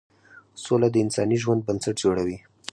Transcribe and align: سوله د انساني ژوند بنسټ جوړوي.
سوله 0.63 0.87
د 0.91 0.95
انساني 1.03 1.37
ژوند 1.43 1.61
بنسټ 1.67 1.95
جوړوي. 2.03 2.37